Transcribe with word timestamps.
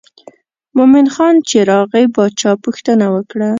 مومن 0.75 1.07
خان 1.15 1.35
چې 1.49 1.57
راغی 1.71 2.05
باچا 2.15 2.51
پوښتنه 2.63 3.05
وکړه. 3.15 3.49